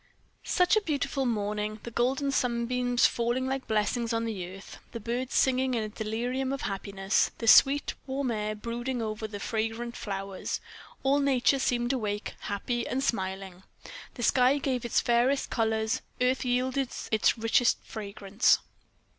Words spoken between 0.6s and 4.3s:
a beautiful morning! The golden sunbeams falling like blessings on